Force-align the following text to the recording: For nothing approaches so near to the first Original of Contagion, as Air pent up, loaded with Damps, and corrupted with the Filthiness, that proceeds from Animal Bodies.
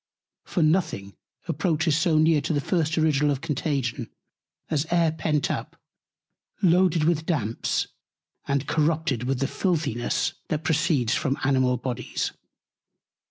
For 0.45 0.63
nothing 0.63 1.13
approaches 1.47 1.95
so 1.95 2.17
near 2.17 2.41
to 2.41 2.53
the 2.53 2.59
first 2.59 2.97
Original 2.97 3.29
of 3.29 3.41
Contagion, 3.41 4.09
as 4.67 4.87
Air 4.89 5.11
pent 5.11 5.51
up, 5.51 5.79
loaded 6.63 7.03
with 7.03 7.27
Damps, 7.27 7.85
and 8.47 8.65
corrupted 8.67 9.25
with 9.25 9.37
the 9.41 9.47
Filthiness, 9.47 10.33
that 10.49 10.63
proceeds 10.63 11.13
from 11.13 11.37
Animal 11.43 11.77
Bodies. 11.77 12.31